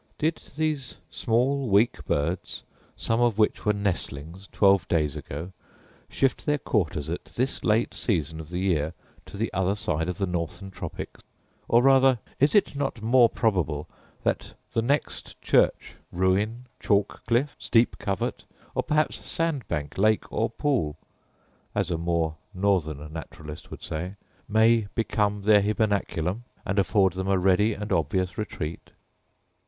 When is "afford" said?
26.79-27.13